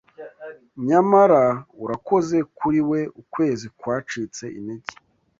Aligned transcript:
Nyamara 0.87 1.43
urakoze 1.83 2.37
kuriwe 2.57 2.99
Ukwezi 3.21 3.67
kwacitse 3.79 4.43
intege 4.57 4.91